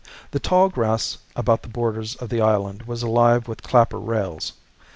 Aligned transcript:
]The 0.31 0.39
tall 0.39 0.67
grass 0.69 1.19
about 1.35 1.61
the 1.61 1.69
borders 1.69 2.15
of 2.15 2.29
the 2.29 2.41
island 2.41 2.87
was 2.87 3.03
alive 3.03 3.47
with 3.47 3.61
clapper 3.61 3.99
rails. 3.99 4.53